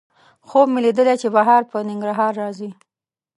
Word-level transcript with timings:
خوب 0.47 0.67
مې 0.73 0.79
لیدلی 0.85 1.15
چې 1.21 1.27
بهار 1.35 1.61
په 1.71 1.77
ننګرهار 1.87 2.33
راځي 2.41 2.69